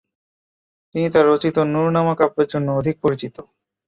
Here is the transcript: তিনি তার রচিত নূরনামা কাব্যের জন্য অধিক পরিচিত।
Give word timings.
তিনি 0.95 1.07
তার 1.09 1.25
রচিত 1.27 1.57
নূরনামা 1.73 2.13
কাব্যের 2.19 2.47
জন্য 2.47 2.67
অধিক 2.71 2.95
পরিচিত। 3.03 3.35